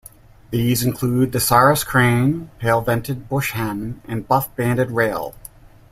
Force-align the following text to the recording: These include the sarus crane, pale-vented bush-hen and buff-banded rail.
These 0.49 0.81
include 0.83 1.31
the 1.31 1.37
sarus 1.39 1.83
crane, 1.83 2.49
pale-vented 2.57 3.29
bush-hen 3.29 4.01
and 4.05 4.27
buff-banded 4.27 4.89
rail. 4.89 5.35